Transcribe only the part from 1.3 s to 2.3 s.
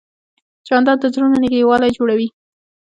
نږدېوالی جوړوي.